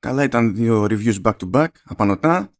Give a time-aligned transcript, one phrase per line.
[0.00, 2.54] Καλά ήταν δύο reviews back to back, απανοτά.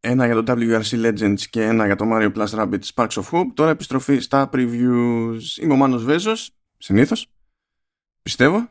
[0.00, 3.52] Ένα για το WRC Legends και ένα για το Mario Plus Rabbids Sparks of Hope.
[3.54, 5.40] Τώρα επιστροφή στα previews.
[5.60, 7.32] Είμαι ο Μάνος Βέζος, συνήθως,
[8.22, 8.68] πιστεύω.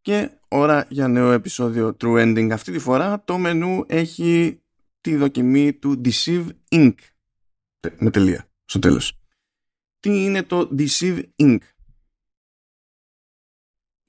[0.00, 2.50] Και ώρα για νέο επεισόδιο True Ending.
[2.52, 4.60] Αυτή τη φορά το μενού έχει
[5.00, 6.94] τη δοκιμή του Deceive Inc.
[7.98, 9.20] Με τελεία, στο τέλος.
[10.00, 11.58] Τι είναι το Deceive Inc;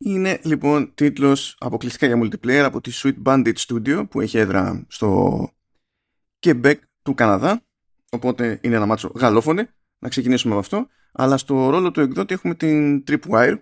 [0.02, 5.50] Είναι λοιπόν τίτλος αποκλειστικά για multiplayer από τη Sweet Bandit Studio που έχει έδρα στο
[6.40, 7.62] Quebec του Καναδά.
[8.12, 9.68] Οπότε είναι ένα μάτσο γαλλόφωνο
[10.00, 10.88] να ξεκινήσουμε με αυτό.
[11.12, 13.58] Αλλά στο ρόλο του εκδότη έχουμε την Tripwire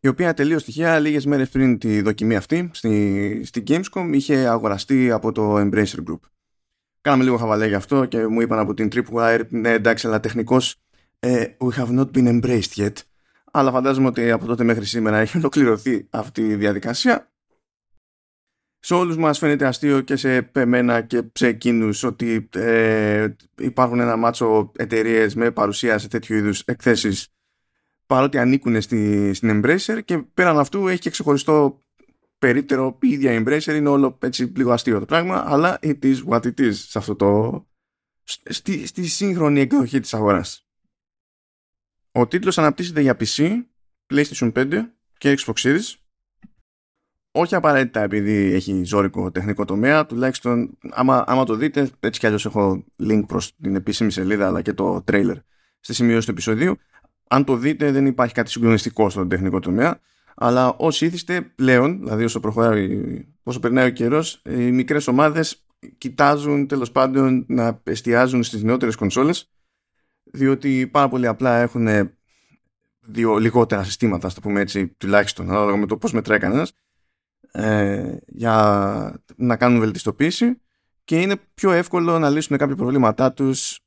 [0.00, 5.10] η οποία τελείως στοιχεία λίγες μέρες πριν τη δοκιμή αυτή στη, στη Gamescom είχε αγοραστεί
[5.10, 6.20] από το Embracer Group.
[7.00, 10.76] Κάναμε λίγο χαβαλέ γι' αυτό και μου είπαν από την Tripwire ναι εντάξει αλλά τεχνικώς
[11.18, 12.92] ε, we have not been embraced yet
[13.58, 17.30] αλλά φαντάζομαι ότι από τότε μέχρι σήμερα έχει ολοκληρωθεί αυτή η διαδικασία.
[18.78, 24.16] Σε όλους μας φαίνεται αστείο και σε εμένα και σε εκείνους ότι ε, υπάρχουν ένα
[24.16, 27.28] μάτσο εταιρείες με παρουσία σε τέτοιου είδους εκθέσεις
[28.06, 31.78] παρότι ανήκουν στη, στην Embracer και πέραν αυτού έχει και ξεχωριστό
[32.38, 36.40] περίπτερο η ίδια Embracer είναι όλο έτσι λίγο αστείο το πράγμα αλλά it is what
[36.40, 37.66] it is σε αυτό το,
[38.44, 40.65] στη, στη σύγχρονη εκδοχή της αγοράς.
[42.16, 43.48] Ο τίτλος αναπτύσσεται για PC,
[44.10, 44.80] PlayStation 5
[45.18, 45.94] και Xbox Series.
[47.30, 52.44] Όχι απαραίτητα επειδή έχει ζώρικο τεχνικό τομέα, τουλάχιστον άμα, άμα το δείτε, έτσι κι αλλιώς
[52.44, 55.36] έχω link προς την επίσημη σελίδα αλλά και το trailer
[55.80, 56.76] στη σημειώση του επεισοδίου.
[57.28, 60.00] Αν το δείτε δεν υπάρχει κάτι συγκλονιστικό στον τεχνικό τομέα,
[60.34, 63.00] αλλά όσοι ήθιστε πλέον, δηλαδή όσο, προχωράει,
[63.42, 65.66] όσο περνάει ο καιρός, οι μικρές ομάδες
[65.98, 69.50] κοιτάζουν τέλος πάντων να εστιάζουν στις νεότερες κονσόλες
[70.32, 71.88] διότι πάρα πολύ απλά έχουν
[73.00, 76.72] δύο λιγότερα συστήματα, το πούμε έτσι, τουλάχιστον ανάλογα με το πώς μετράει κανένας,
[77.52, 80.60] ε, για να κάνουν βελτιστοποίηση
[81.04, 83.80] και είναι πιο εύκολο να λύσουν κάποια προβλήματά τους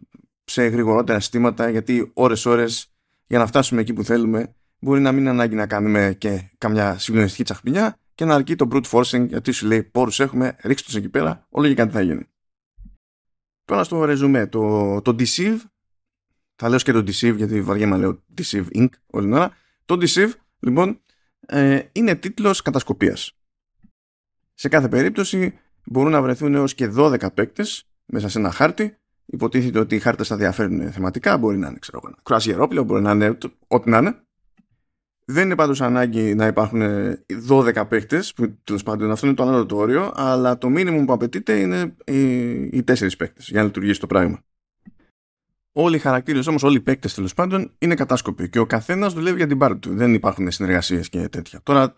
[0.44, 2.94] σε γρηγορότερα συστήματα γιατί ώρες-ώρες
[3.28, 6.98] για να φτάσουμε εκεί που θέλουμε μπορεί να μην είναι ανάγκη να κάνουμε και καμιά
[6.98, 10.96] συγκλονιστική τσαχπινιά και να αρκεί το brute forcing γιατί σου λέει πόρους έχουμε, ρίξτε τους
[10.96, 12.28] εκεί πέρα, όλο και κάτι θα γίνει.
[13.66, 15.58] Τώρα στο ρεζουμέ, το, το Deceive
[16.60, 18.88] θα λέω και το Deceive γιατί βαριέμαι να λέω Deceive Inc.
[19.06, 19.52] όλη την ώρα.
[19.86, 21.02] Το Deceive, λοιπόν,
[21.46, 23.38] ε, είναι τίτλος κατασκοπίας.
[24.54, 28.98] Σε κάθε περίπτωση μπορούν να βρεθούν έως και 12 παίκτες μέσα σε ένα χάρτη.
[29.26, 31.38] Υποτίθεται ότι οι χάρτες θα διαφέρουν θεματικά.
[31.38, 32.02] Μπορεί να είναι, ξέρω
[32.50, 33.38] εγώ, μπορεί να είναι
[33.68, 34.22] ό,τι να είναι.
[35.26, 36.82] Δεν είναι πάντως ανάγκη να υπάρχουν
[37.48, 41.60] 12 παίκτες, που τέλος πάντων αυτό είναι το ανώτατο όριο, αλλά το μήνυμο που απαιτείται
[41.60, 44.44] είναι οι, οι 4 παίκτες για να λειτουργήσει το πράγμα.
[45.72, 49.38] Όλοι οι χαρακτήρες όμως, όλοι οι παίκτες τέλος πάντων είναι κατάσκοποι και ο καθένας δουλεύει
[49.38, 49.96] για την πάρτη του.
[49.96, 51.60] Δεν υπάρχουν συνεργασίες και τέτοια.
[51.64, 51.94] Τώρα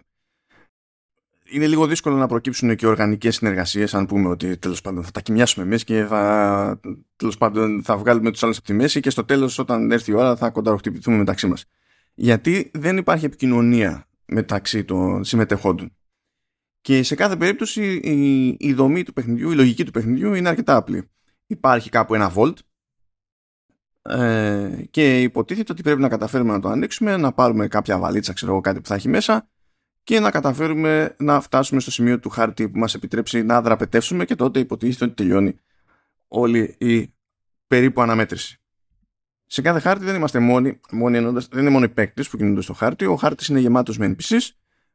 [1.52, 5.22] είναι λίγο δύσκολο να προκύψουν και οργανικές συνεργασίες, αν πούμε ότι τέλος πάντων θα τα
[5.22, 6.80] κοιμιάσουμε εμείς και θα,
[7.16, 10.14] τέλος πάντων, θα βγάλουμε τους άλλους από τη μέση και στο τέλος, όταν έρθει η
[10.14, 11.66] ώρα, θα κονταροχτυπηθούμε μεταξύ μας.
[12.14, 15.96] Γιατί δεν υπάρχει επικοινωνία μεταξύ των συμμετεχόντων.
[16.82, 20.76] Και σε κάθε περίπτωση η, η δομή του παιχνιδιού, η λογική του παιχνιδιού είναι αρκετά
[20.76, 21.10] απλή.
[21.48, 22.54] Υπάρχει κάπου ένα vault
[24.02, 28.52] ε, και υποτίθεται ότι πρέπει να καταφέρουμε να το ανοίξουμε, να πάρουμε κάποια βαλίτσα, ξέρω
[28.52, 29.50] εγώ, κάτι που θα έχει μέσα
[30.04, 34.36] και να καταφέρουμε να φτάσουμε στο σημείο του χάρτη που μας επιτρέψει να δραπετεύσουμε και
[34.36, 35.60] τότε υποτίθεται ότι τελειώνει
[36.28, 37.14] όλη η
[37.68, 38.56] περίπου αναμέτρηση.
[39.46, 42.62] Σε κάθε χάρτη δεν είμαστε μόνοι, μόνοι ενώντας, δεν είναι μόνο οι παίκτες που κινούνται
[42.62, 44.50] στο χάρτη, ο χάρτης είναι γεμάτος με NPCs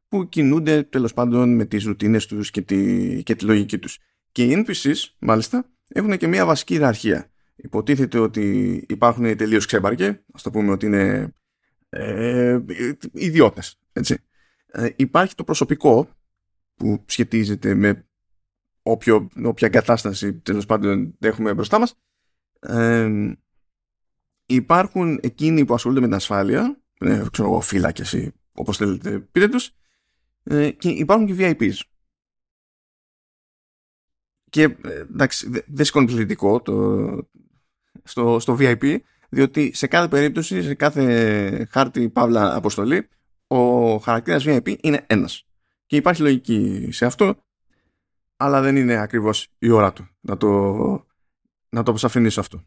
[0.09, 3.99] που κινούνται τέλος πάντων με τις ρουτίνες τους και τη, και τη λογική τους.
[4.33, 7.31] Και οι NPCs, μάλιστα, έχουν και μια βασική ιεραρχία
[7.67, 11.35] υποτίθεται ότι υπάρχουν τελείως ξέμπαρκε, ας το πούμε ότι είναι
[11.89, 12.61] ε,
[13.13, 14.19] ιδιώτες, έτσι.
[14.67, 16.09] Ε, υπάρχει το προσωπικό
[16.75, 18.09] που σχετίζεται με
[18.83, 21.95] όποιο, όποια κατάσταση τέλος πάντων έχουμε μπροστά μας.
[22.61, 23.33] Ε,
[24.47, 29.49] υπάρχουν εκείνοι που ασχολούνται με την ασφάλεια, ε, ξέρω εγώ, φύλακες ή όπως θέλετε πείτε
[29.49, 29.71] τους,
[30.43, 31.81] ε, και υπάρχουν και VIPs.
[34.51, 37.29] Και ε, εντάξει, δεν σηκώνει πληθυντικό το,
[38.07, 38.99] στο, στο VIP,
[39.29, 43.09] διότι σε κάθε περίπτωση, σε κάθε χάρτη παύλα αποστολή,
[43.47, 45.47] ο χαρακτήρας VIP είναι ένας.
[45.87, 47.37] Και υπάρχει λογική σε αυτό,
[48.37, 50.73] αλλά δεν είναι ακριβώς η ώρα του να το,
[51.69, 52.65] να το αποσαφηνίσω αυτό.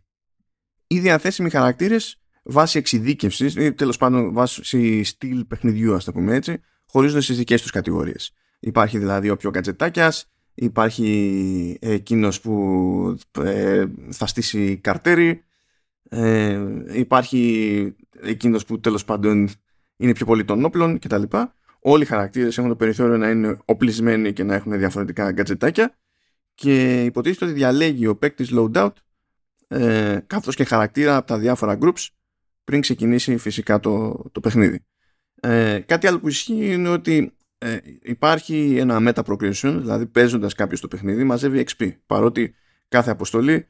[0.87, 6.61] Οι διαθέσιμοι χαρακτήρες βάσει εξειδίκευσης, ή τέλος πάντων βάσει στυλ παιχνιδιού, ας το πούμε έτσι,
[6.85, 8.31] χωρίζονται στις δικές τους κατηγορίες.
[8.59, 10.13] Υπάρχει δηλαδή ο πιο κατζετάκια,
[10.61, 15.43] υπάρχει εκείνος που ε, θα στήσει καρτέρι
[16.09, 16.59] ε,
[16.91, 19.49] υπάρχει εκείνος που τέλος πάντων
[19.97, 21.23] είναι πιο πολύ των όπλων κτλ.
[21.79, 25.97] όλοι οι χαρακτήρες έχουν το περιθώριο να είναι οπλισμένοι και να έχουν διαφορετικά γκατζετάκια
[26.53, 28.91] και υποτίθεται ότι διαλέγει ο παίκτης loadout
[29.67, 32.07] ε, καθώς και χαρακτήρα από τα διάφορα groups
[32.63, 34.85] πριν ξεκινήσει φυσικά το, το παιχνίδι.
[35.41, 40.81] Ε, κάτι άλλο που ισχύει είναι ότι ε, υπάρχει ένα meta progression, δηλαδή παίζοντας κάποιος
[40.81, 42.55] το παιχνίδι μαζεύει XP, παρότι
[42.87, 43.67] κάθε αποστολή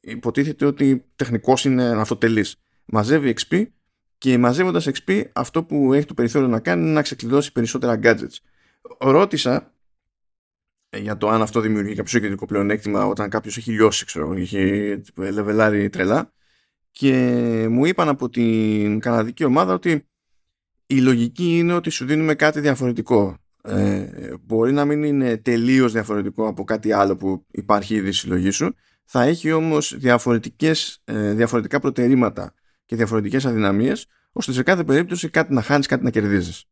[0.00, 2.56] υποτίθεται ότι τεχνικός είναι αυτοτελής.
[2.84, 3.66] Μαζεύει XP
[4.18, 8.36] και μαζεύοντας XP αυτό που έχει το περιθώριο να κάνει είναι να ξεκλειδώσει περισσότερα gadgets.
[8.98, 9.72] Ρώτησα
[10.88, 15.02] ε, για το αν αυτό δημιουργεί κάποιο συγκεκριτικό πλεονέκτημα όταν κάποιος έχει λιώσει, ξέρω, έχει
[15.16, 16.32] λεβελάρει τρελά.
[16.90, 17.12] Και
[17.70, 20.06] μου είπαν από την καναδική ομάδα ότι
[20.94, 23.36] η λογική είναι ότι σου δίνουμε κάτι διαφορετικό.
[23.62, 24.06] Ε,
[24.42, 28.74] μπορεί να μην είναι τελείως διαφορετικό από κάτι άλλο που υπάρχει ήδη στη συλλογή σου.
[29.04, 29.92] Θα έχει όμως
[31.04, 32.54] ε, διαφορετικά προτερήματα
[32.84, 36.66] και διαφορετικές αδυναμίες, ώστε σε κάθε περίπτωση κάτι να χάνεις, κάτι να κερδίζεις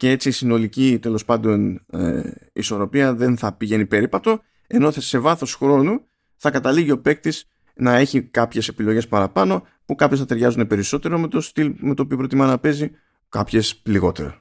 [0.00, 5.54] και έτσι η συνολική τέλος πάντων ε, ισορροπία δεν θα πηγαίνει περίπατο ενώ σε βάθος
[5.54, 6.06] χρόνου
[6.36, 7.48] θα καταλήγει ο παίκτης
[7.80, 12.02] να έχει κάποιες επιλογές παραπάνω που κάποιες θα ταιριάζουν περισσότερο με το στυλ με το
[12.02, 12.90] οποίο προτιμά να παίζει
[13.28, 14.40] κάποιες λιγότερο.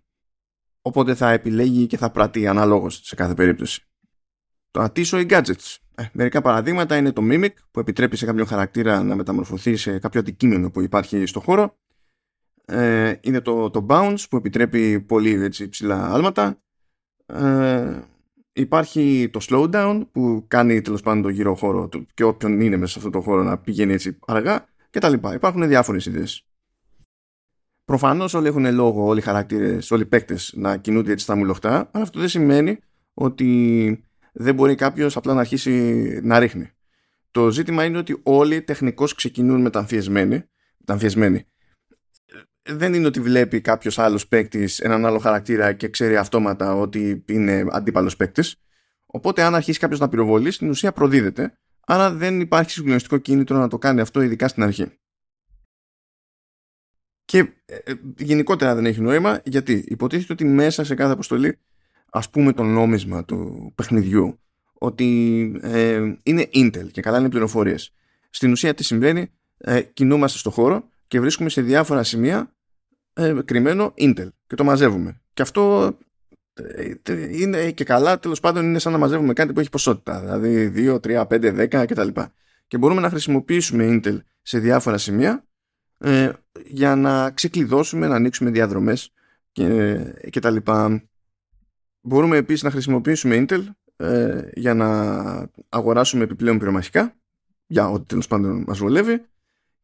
[0.81, 3.83] Οπότε θα επιλέγει και θα πράττει αναλόγως σε κάθε περίπτωση.
[4.71, 5.77] Το ατίσο οι gadgets.
[5.95, 10.19] Ε, μερικά παραδείγματα είναι το Mimic που επιτρέπει σε κάποιον χαρακτήρα να μεταμορφωθεί σε κάποιο
[10.19, 11.77] αντικείμενο που υπάρχει στο χώρο
[12.65, 16.61] ε, είναι το, το bounce που επιτρέπει πολύ έτσι, ψηλά άλματα
[17.25, 17.99] ε,
[18.53, 22.97] υπάρχει το slowdown που κάνει τέλος πάντων το γύρο χώρο και όποιον είναι μέσα σε
[22.97, 25.33] αυτό το χώρο να πηγαίνει έτσι αργά και τα λοιπά.
[25.33, 26.43] Υπάρχουν διάφορες ιδέες.
[27.85, 31.89] Προφανώς όλοι έχουν λόγο, όλοι οι χαρακτήρες, όλοι οι παίκτες να κινούνται έτσι στα μουλοχτά,
[31.91, 32.79] αλλά αυτό δεν σημαίνει
[33.13, 35.71] ότι δεν μπορεί κάποιος απλά να αρχίσει
[36.23, 36.69] να ρίχνει.
[37.31, 40.43] Το ζήτημα είναι ότι όλοι τεχνικώς ξεκινούν μεταμφιεσμένοι,
[40.77, 41.45] μεταμφιεσμένοι
[42.71, 47.65] δεν είναι ότι βλέπει κάποιος άλλος παίκτης έναν άλλο χαρακτήρα και ξέρει αυτόματα ότι είναι
[47.69, 48.55] αντίπαλος παίκτης.
[49.05, 51.53] Οπότε, αν αρχίσει κάποιος να πυροβολεί, στην ουσία προδίδεται.
[51.85, 54.91] Άρα δεν υπάρχει συγκλονιστικό κίνητρο να το κάνει αυτό, ειδικά στην αρχή.
[57.25, 61.59] Και ε, ε, γενικότερα δεν έχει νόημα γιατί υποτίθεται ότι μέσα σε κάθε αποστολή,
[62.09, 64.39] ας πούμε, το νόμισμα του παιχνιδιού,
[64.73, 67.93] ότι ε, είναι Intel και καλά είναι πληροφορίες.
[68.29, 72.53] Στην ουσία, τι συμβαίνει, ε, κινούμαστε στο χώρο και βρίσκουμε σε διάφορα σημεία
[73.19, 75.21] ε, κρυμμένο Intel και το μαζεύουμε.
[75.33, 75.93] Και αυτό
[76.53, 76.93] ε,
[77.41, 80.99] είναι και καλά, τέλος πάντων είναι σαν να μαζεύουμε κάτι που έχει ποσότητα, δηλαδή 2,
[80.99, 82.07] 3, 5, 10 κτλ.
[82.67, 85.45] Και μπορούμε να χρησιμοποιήσουμε Intel σε διάφορα σημεία
[85.97, 86.31] ε,
[86.65, 89.13] για να ξεκλειδώσουμε, να ανοίξουμε διαδρομές
[89.51, 89.97] και,
[90.29, 91.03] και τα λοιπά.
[92.01, 93.61] Μπορούμε επίσης να χρησιμοποιήσουμε Intel
[93.95, 94.89] ε, για να
[95.69, 97.15] αγοράσουμε επιπλέον πυρομαχικά
[97.67, 99.25] για ό,τι τέλος πάντων μας βολεύει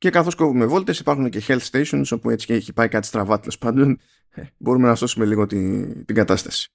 [0.06, 3.40] και καθώς κόβουμε βόλτες, υπάρχουν και health stations, όπου έτσι και έχει πάει κάτι στραβά
[3.40, 4.00] τέλος πάντων,
[4.30, 6.70] ε, μπορούμε να σώσουμε λίγο την, την κατάσταση.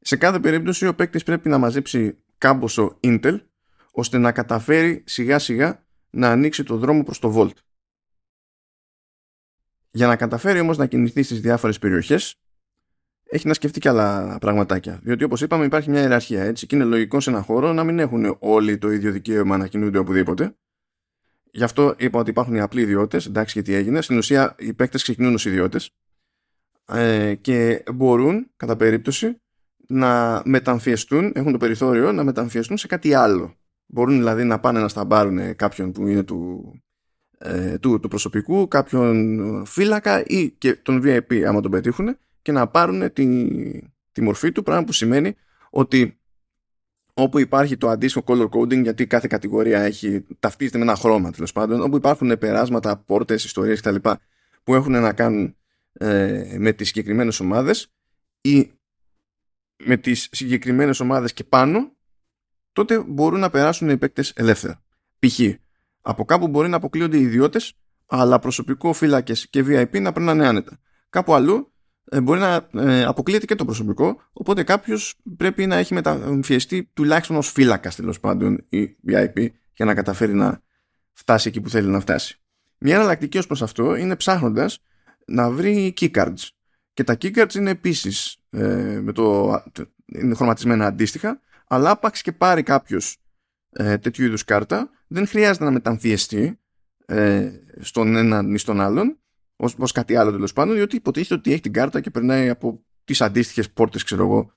[0.00, 3.40] Σε κάθε περίπτωση, ο παίκτης πρέπει να μαζέψει κάμποσο Intel,
[3.90, 7.56] ώστε να καταφέρει σιγά σιγά να ανοίξει το δρόμο προς το Volt.
[9.90, 12.40] Για να καταφέρει όμως να κινηθεί στις διάφορες περιοχές,
[13.24, 15.00] έχει να σκεφτεί και άλλα πραγματάκια.
[15.02, 17.98] Διότι όπως είπαμε υπάρχει μια ιεραρχία έτσι και είναι λογικό σε ένα χώρο να μην
[17.98, 20.56] έχουν όλοι το ίδιο δικαίωμα να κινούνται οπουδήποτε
[21.56, 23.26] Γι' αυτό είπα ότι υπάρχουν οι απλοί ιδιώτες.
[23.26, 24.00] Εντάξει, γιατί έγινε.
[24.00, 25.90] Στην ουσία, οι παίκτες ξεκινούν ως ιδιώτες
[26.86, 29.40] ε, και μπορούν, κατά περίπτωση,
[29.86, 33.54] να μεταμφιεστούν, έχουν το περιθώριο να μεταμφιεστούν σε κάτι άλλο.
[33.86, 36.72] Μπορούν δηλαδή να πάνε να σταμπάρουν κάποιον που είναι του,
[37.38, 42.68] ε, του, του προσωπικού, κάποιον φύλακα ή και τον VIP άμα τον πετύχουν και να
[42.68, 43.48] πάρουν τη,
[44.12, 45.36] τη μορφή του, πράγμα που σημαίνει
[45.70, 46.20] ότι
[47.18, 51.52] όπου υπάρχει το αντίστοιχο color coding, γιατί κάθε κατηγορία έχει, ταυτίζεται με ένα χρώμα τέλος
[51.52, 54.08] πάντων, όπου υπάρχουν περάσματα, πόρτες, ιστορίες κτλ.
[54.62, 55.56] που έχουν να κάνουν
[55.92, 57.92] ε, με τις συγκεκριμένες ομάδες
[58.40, 58.72] ή
[59.84, 61.92] με τις συγκεκριμένες ομάδες και πάνω,
[62.72, 64.82] τότε μπορούν να περάσουν οι παίκτες ελεύθερα.
[65.18, 65.40] Π.χ.
[66.00, 70.78] από κάπου μπορεί να αποκλείονται οι ιδιώτες, αλλά προσωπικό φύλακες και VIP να περνάνε άνετα.
[71.10, 71.75] Κάπου αλλού ε,
[72.22, 77.50] μπορεί να ε, αποκλείεται και το προσωπικό, οπότε κάποιος πρέπει να έχει μεταμφιεστεί τουλάχιστον ως
[77.50, 80.62] φύλακας τέλος πάντων η VIP για να καταφέρει να
[81.12, 82.40] φτάσει εκεί που θέλει να φτάσει.
[82.78, 84.82] Μια εναλλακτική ως προς αυτό είναι ψάχνοντας
[85.26, 86.48] να βρει keycards.
[86.92, 89.54] Και τα keycards είναι επίσης ε, με το,
[90.06, 93.18] είναι χρωματισμένα αντίστοιχα, αλλά άπαξ και πάρει κάποιος
[93.70, 96.60] ε, τέτοιου είδους κάρτα, δεν χρειάζεται να μεταμφιεστεί
[97.06, 99.18] ε, στον έναν ή στον άλλον
[99.56, 102.84] ως, ως κάτι άλλο τέλος πάντων, διότι υποτίθεται ότι έχει την κάρτα και περνάει από
[103.04, 104.52] τις αντίστοιχες πόρτες, ξέρω εγώ,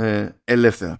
[0.00, 0.98] ε, ελεύθερα.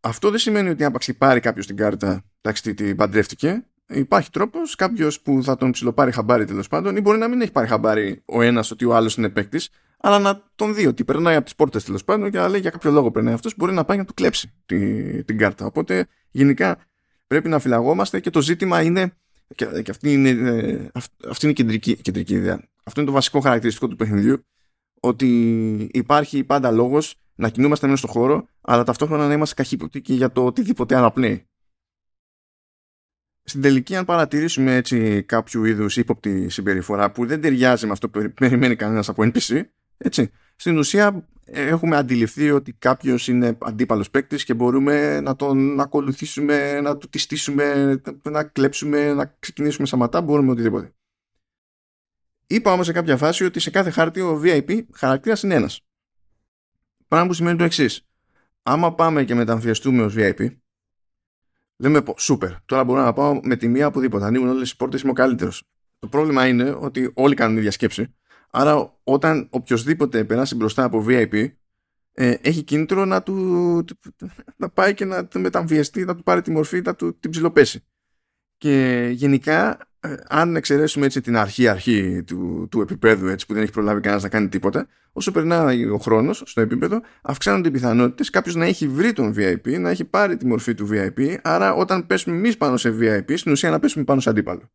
[0.00, 3.66] Αυτό δεν σημαίνει ότι άπαξ πάρει κάποιος την κάρτα, εντάξει, την παντρεύτηκε.
[3.88, 7.52] Υπάρχει τρόπος, κάποιος που θα τον ψιλοπάρει χαμπάρι τέλος πάντων, ή μπορεί να μην έχει
[7.52, 11.34] πάρει χαμπάρι ο ένας ότι ο άλλος είναι παίκτης, αλλά να τον δει ότι περνάει
[11.34, 13.84] από τις πόρτες τέλος πάντων και να λέει για κάποιο λόγο περνάει αυτός, μπορεί να
[13.84, 15.66] πάει να του κλέψει τη, την κάρτα.
[15.66, 16.78] Οπότε γενικά
[17.26, 19.16] πρέπει να φυλαγόμαστε και το ζήτημα είναι.
[19.54, 20.88] Και, και αυτή είναι, ε,
[21.28, 22.68] αυτή είναι η κεντρική, κεντρική ιδέα.
[22.84, 24.44] Αυτό είναι το βασικό χαρακτηριστικό του παιχνιδιού.
[25.00, 30.14] Ότι υπάρχει πάντα λόγος να κινούμαστε μέσα στον χώρο, αλλά ταυτόχρονα να είμαστε καχύποπτοι και
[30.14, 31.46] για το οτιδήποτε αναπνέει.
[33.42, 38.32] Στην τελική, αν παρατηρήσουμε έτσι κάποιο είδους ύποπτη συμπεριφορά που δεν ταιριάζει με αυτό που
[38.40, 39.62] περιμένει κανένας από NPC,
[39.96, 46.80] έτσι, στην ουσία έχουμε αντιληφθεί ότι κάποιος είναι αντίπαλος παίκτης και μπορούμε να τον ακολουθήσουμε,
[46.80, 50.94] να του τη στήσουμε, να κλέψουμε, να ξεκινήσουμε σαματά, μπορούμε οτιδήποτε.
[52.46, 55.80] Είπα όμως σε κάποια φάση ότι σε κάθε χάρτη ο VIP χαρακτήρας είναι ένας.
[57.08, 58.06] Πράγμα που σημαίνει το εξής.
[58.62, 60.56] Άμα πάμε και μεταμφιεστούμε ως VIP,
[61.76, 62.60] λέμε σούπερ.
[62.64, 64.24] Τώρα μπορώ να πάω με τη μία οπουδήποτε.
[64.24, 65.62] Ανοίγουν όλες τις πόρτες, είμαι ο καλύτερος.
[65.98, 68.14] Το πρόβλημα είναι ότι όλοι κάνουν ίδια σκέψη.
[68.50, 71.46] Άρα, όταν οποιοδήποτε περάσει μπροστά από VIP,
[72.12, 73.84] ε, έχει κίνητρο να, του,
[74.56, 77.84] να πάει και να μεταμφιεστεί, να του πάρει τη μορφή, να του την ψηλοπέσει.
[78.56, 83.72] Και γενικά ε, αν εξαιρέσουμε έτσι την αρχή-αρχή του, του επίπεδου έτσι, που δεν έχει
[83.72, 88.54] προλάβει κανένας να κάνει τίποτα, όσο περνάει ο χρόνος στο επίπεδο, αυξάνονται οι πιθανότητες κάποιος
[88.54, 92.36] να έχει βρει τον VIP, να έχει πάρει τη μορφή του VIP, άρα όταν πέσουμε
[92.36, 94.70] εμείς πάνω σε VIP, στην ουσία να πέσουμε πάνω σε αντίπαλο.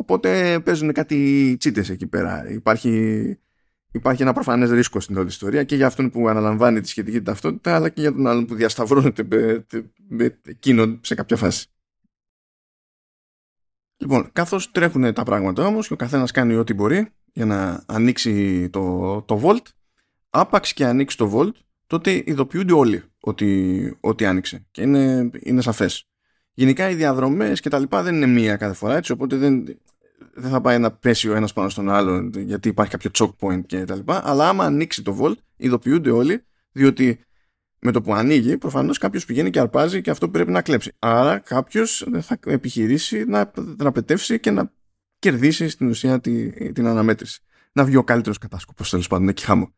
[0.00, 2.50] Οπότε παίζουν κάτι τσίτες εκεί πέρα.
[2.50, 3.38] Υπάρχει,
[3.92, 7.74] υπάρχει ένα προφανές ρίσκο στην όλη ιστορία και για αυτόν που αναλαμβάνει τη σχετική ταυτότητα,
[7.74, 9.66] αλλά και για τον άλλον που διασταυρώνεται με,
[10.08, 11.66] με εκείνον σε κάποια φάση.
[13.96, 18.68] Λοιπόν, καθώς τρέχουν τα πράγματα όμως και ο καθένας κάνει ό,τι μπορεί για να ανοίξει
[18.70, 19.66] το, το Vault,
[20.30, 21.54] άπαξ και ανοίξει το Vault,
[21.86, 26.08] τότε ειδοποιούνται όλοι ότι, ότι άνοιξε και είναι, είναι σαφές.
[26.58, 29.64] Γενικά οι διαδρομές και τα λοιπά δεν είναι μία κάθε φορά έτσι, οπότε δεν,
[30.34, 33.66] δεν θα πάει να πέσει ο ένας πάνω στον άλλον γιατί υπάρχει κάποιο choke point
[33.66, 37.20] και τα λοιπά, αλλά άμα ανοίξει το Vault ειδοποιούνται όλοι διότι
[37.78, 40.92] με το που ανοίγει, προφανώς κάποιος πηγαίνει και αρπάζει και αυτό πρέπει να κλέψει.
[40.98, 44.72] Άρα κάποιος θα επιχειρήσει να δραπετεύσει και να
[45.18, 47.40] κερδίσει στην ουσία τη, την αναμέτρηση.
[47.72, 49.74] Να βγει ο καλύτερος κατάσκοπος, τέλος πάντων, εκεί χάμω.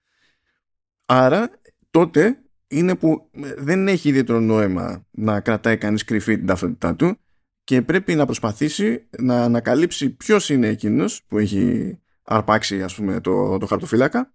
[1.07, 1.51] Άρα
[1.91, 7.17] τότε είναι που δεν έχει ιδιαίτερο νόημα να κρατάει κανείς κρυφή την ταυτότητά του
[7.65, 13.59] και πρέπει να προσπαθήσει να ανακαλύψει ποιος είναι εκείνος που έχει αρπάξει ας πούμε το,
[13.59, 14.33] το χαρτοφύλακα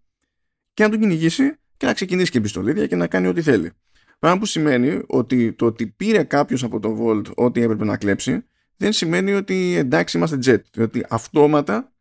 [0.74, 3.72] και να τον κυνηγήσει και να ξεκινήσει και επιστολίδια και να κάνει ό,τι θέλει.
[4.20, 8.46] Πράγμα που σημαίνει ότι το ότι πήρε κάποιος από το Vault ό,τι έπρεπε να κλέψει
[8.77, 10.62] δεν σημαίνει ότι εντάξει είμαστε jet.
[10.74, 11.94] Διότι αυτόματα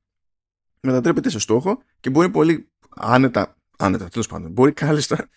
[0.81, 5.29] μετατρέπεται σε στόχο και μπορεί πολύ άνετα, άνετα τέλος πάντων, μπορεί κάλλιστα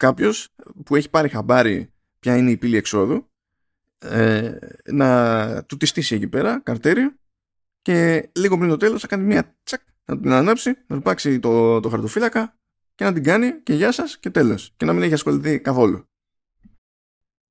[0.00, 0.54] κάποιος
[0.84, 3.30] που έχει πάρει χαμπάρι ποια είναι η πύλη εξόδου
[3.98, 4.58] ε,
[4.92, 7.14] να του τη στήσει εκεί πέρα καρτέρι
[7.82, 11.38] και λίγο πριν το τέλος θα κάνει μια τσακ να την ανάψει, να του πάξει
[11.38, 12.58] το, το χαρτοφύλακα
[12.94, 14.72] και να την κάνει και γεια σας και τέλος.
[14.76, 16.04] Και να μην έχει ασχοληθεί καθόλου.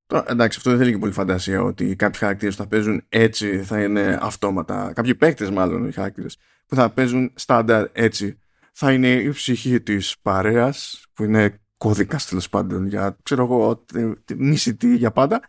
[0.06, 3.62] Τώρα, εντάξει, αυτό δεν θέλει και πολύ φαντασία ότι κάποιοι χαρακτήρες που θα παίζουν έτσι
[3.62, 4.92] θα είναι αυτόματα.
[4.94, 8.38] Κάποιοι παίκτες, μάλλον, οι χαρακτήρες που θα παίζουν στάνταρ έτσι
[8.72, 13.84] θα είναι η ψυχή της παρέας, που είναι κώδικας τέλος πάντων για ξέρω εγώ,
[14.36, 15.40] μισητή για πάντα.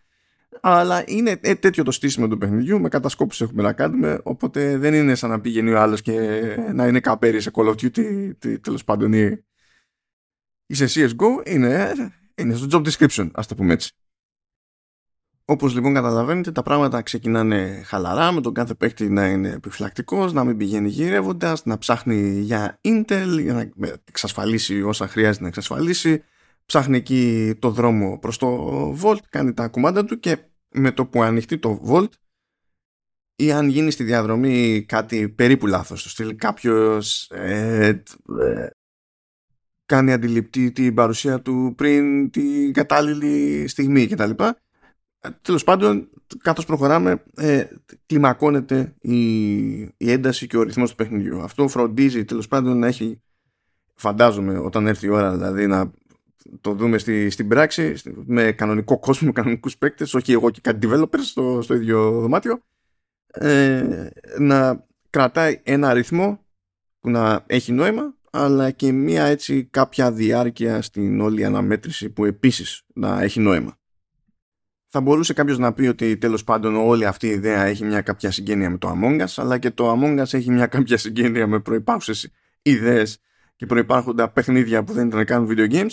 [0.62, 4.20] Αλλά είναι ε, τέτοιο το στήσιμο του παιχνιδιού, με κατασκόπους έχουμε να κάνουμε.
[4.24, 6.16] Οπότε δεν είναι σαν να πηγαίνει ο άλλος και
[6.74, 11.94] να είναι καπέρι σε Call of Duty, τέλος πάντων, ή σε CSGO είναι,
[12.36, 13.92] είναι στο job description, ας το πούμε έτσι.
[15.46, 20.44] Όπως λοιπόν καταλαβαίνετε τα πράγματα ξεκινάνε χαλαρά με τον κάθε παίκτη να είναι επιφυλακτικός, να
[20.44, 26.24] μην πηγαίνει γυρεύοντας, να ψάχνει για Intel για να εξασφαλίσει όσα χρειάζεται να εξασφαλίσει.
[26.66, 30.38] Ψάχνει εκεί το δρόμο προς το Volt, κάνει τα κουμάντα του και
[30.70, 32.10] με το που ανοιχτεί το Volt
[33.36, 38.04] ή αν γίνει στη διαδρομή κάτι περίπου λάθος, το στυλ κάποιος ε,
[38.40, 38.70] ε,
[39.86, 44.32] κάνει αντιληπτή την παρουσία του πριν την κατάλληλη στιγμή κτλ.
[45.42, 46.10] Τέλος πάντων,
[46.42, 47.66] καθώ προχωράμε, ε,
[48.06, 51.42] κλιμακώνεται η, η ένταση και ο ρυθμός του παιχνιδιού.
[51.42, 53.22] Αυτό φροντίζει τέλος πάντων να έχει,
[53.96, 55.92] φαντάζομαι, όταν έρθει η ώρα δηλαδή να
[56.62, 60.88] το δούμε στη, στην πράξη, με κανονικό κόσμο, με κανονικούς παίκτες, όχι εγώ και κάτι
[60.90, 62.64] developers στο, στο ίδιο δωμάτιο,
[63.28, 64.10] ε,
[64.40, 66.46] να κρατάει ένα ρυθμό
[67.00, 72.84] που να έχει νόημα αλλά και μία έτσι κάποια διάρκεια στην όλη αναμέτρηση που επίσης
[72.94, 73.81] να έχει νόημα.
[74.94, 78.32] Θα μπορούσε κάποιος να πει ότι τέλος πάντων όλη αυτή η ιδέα έχει μια κάποια
[78.32, 81.60] συγγένεια με το Among Us, αλλά και το Among Us έχει μια κάποια συγγένεια με
[81.60, 82.32] προϋπάρχουσες
[82.62, 83.20] ιδέες
[83.56, 85.92] και προϋπάρχοντα παιχνίδια που δεν ήταν καν video games,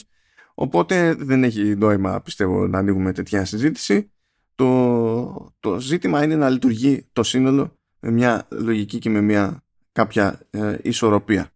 [0.54, 4.10] οπότε δεν έχει νόημα πιστεύω να ανοίγουμε τέτοια συζήτηση.
[4.54, 9.62] Το, το ζήτημα είναι να λειτουργεί το σύνολο με μια λογική και με μια
[9.92, 11.50] κάποια ε, ισορροπία.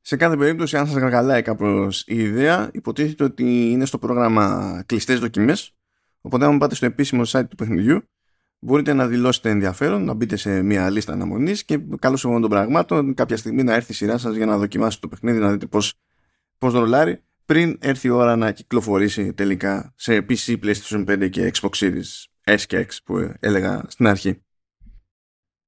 [0.00, 5.18] Σε κάθε περίπτωση, αν σας γαργαλάει κάπως η ιδέα, υποτίθεται ότι είναι στο πρόγραμμα κλειστές
[5.18, 5.77] δοκιμές,
[6.20, 8.02] οπότε αν πάτε στο επίσημο site του παιχνιδιού,
[8.58, 13.14] μπορείτε να δηλώσετε ενδιαφέρον, να μπείτε σε μια λίστα αναμονής και καλώ εγώ των πραγμάτων
[13.14, 15.94] κάποια στιγμή να έρθει η σειρά σας για να δοκιμάσετε το παιχνίδι, να δείτε πώς
[16.58, 21.70] πώς ρολάρει, πριν έρθει η ώρα να κυκλοφορήσει τελικά σε PC, PlayStation 5 και Xbox
[21.70, 24.42] Series S και X που έλεγα στην αρχή.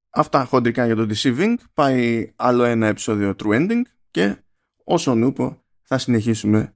[0.09, 1.55] Αυτά χοντρικά για το DC Vink.
[1.73, 3.81] Πάει άλλο ένα επεισόδιο True Ending
[4.11, 4.43] και
[4.83, 6.75] όσο νούπο θα συνεχίσουμε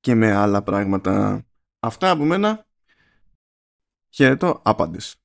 [0.00, 1.44] και με άλλα πράγματα.
[1.78, 2.66] Αυτά από μένα.
[4.10, 5.16] Χαιρετώ άπαντες.